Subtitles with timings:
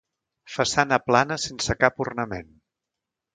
[0.53, 2.51] Façana plana sense cap ornament.